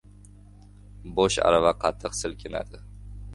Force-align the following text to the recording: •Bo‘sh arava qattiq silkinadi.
•Bo‘sh 1.19 1.37
arava 1.49 1.75
qattiq 1.85 2.17
silkinadi. 2.21 2.83